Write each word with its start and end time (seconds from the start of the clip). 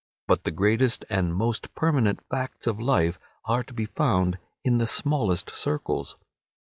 But 0.27 0.45
the 0.45 0.51
greatest 0.51 1.05
and 1.11 1.31
most 1.35 1.75
permanent 1.75 2.21
facts 2.27 2.65
of 2.65 2.79
life 2.79 3.19
are 3.45 3.63
to 3.63 3.71
be 3.71 3.85
found 3.85 4.39
in 4.63 4.79
the 4.79 4.87
smallest 4.87 5.51
circles. 5.53 6.17